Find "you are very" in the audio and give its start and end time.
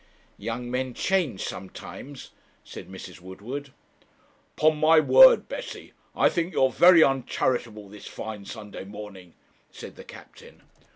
6.53-7.03